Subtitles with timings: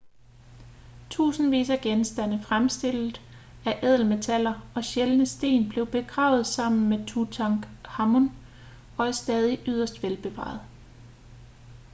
[1.09, 3.21] tusindvis af genstande fremstillet
[3.65, 8.29] af ædelmetaller og sjældne sten blev begravet sammen med tutankhamon
[8.97, 10.61] og er stadig yderst velbevarede